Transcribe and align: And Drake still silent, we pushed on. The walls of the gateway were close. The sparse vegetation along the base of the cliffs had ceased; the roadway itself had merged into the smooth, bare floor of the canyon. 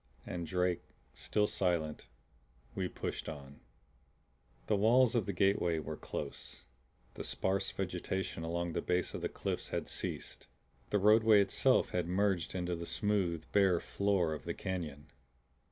And 0.25 0.47
Drake 0.47 0.81
still 1.13 1.45
silent, 1.45 2.07
we 2.73 2.87
pushed 2.87 3.29
on. 3.29 3.59
The 4.65 4.75
walls 4.75 5.13
of 5.13 5.27
the 5.27 5.31
gateway 5.31 5.77
were 5.77 5.95
close. 5.95 6.63
The 7.13 7.23
sparse 7.23 7.69
vegetation 7.69 8.41
along 8.43 8.73
the 8.73 8.81
base 8.81 9.13
of 9.13 9.21
the 9.21 9.29
cliffs 9.29 9.69
had 9.69 9.87
ceased; 9.87 10.47
the 10.89 10.97
roadway 10.97 11.39
itself 11.39 11.89
had 11.91 12.07
merged 12.07 12.55
into 12.55 12.75
the 12.75 12.87
smooth, 12.87 13.45
bare 13.51 13.79
floor 13.79 14.33
of 14.33 14.43
the 14.45 14.55
canyon. 14.55 15.05